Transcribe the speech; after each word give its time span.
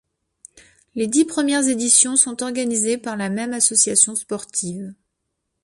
Les 0.95 1.05
dix 1.05 1.25
premières 1.25 1.67
éditions 1.67 2.15
sont 2.15 2.41
organisées 2.41 2.97
par 2.97 3.15
la 3.15 3.29
même 3.29 3.53
association 3.53 4.15
sportive. 4.15 4.95